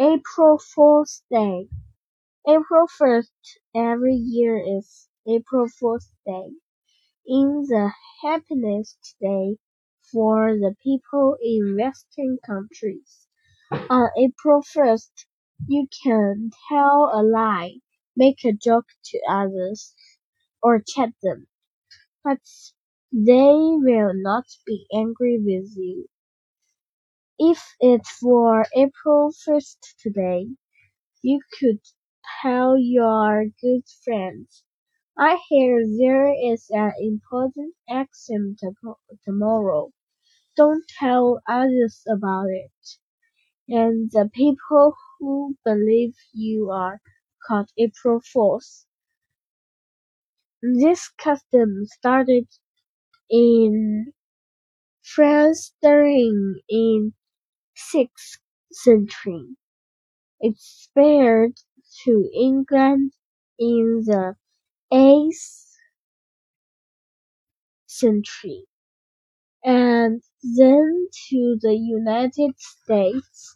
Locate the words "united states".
71.76-73.54